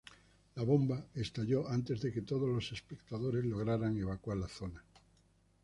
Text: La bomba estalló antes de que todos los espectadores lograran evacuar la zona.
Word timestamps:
La 0.55 0.63
bomba 0.63 1.05
estalló 1.13 1.69
antes 1.69 2.01
de 2.01 2.11
que 2.11 2.23
todos 2.23 2.49
los 2.49 2.71
espectadores 2.71 3.45
lograran 3.45 3.99
evacuar 3.99 4.37
la 4.37 4.47
zona. 4.47 4.83